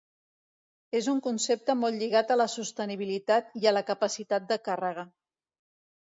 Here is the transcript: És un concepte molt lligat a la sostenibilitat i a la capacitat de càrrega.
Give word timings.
És 0.99 1.09
un 1.11 1.17
concepte 1.25 1.75
molt 1.81 1.99
lligat 2.03 2.33
a 2.35 2.37
la 2.41 2.47
sostenibilitat 2.53 3.51
i 3.65 3.69
a 3.69 3.75
la 3.77 3.83
capacitat 3.91 4.47
de 4.53 4.57
càrrega. 4.69 5.05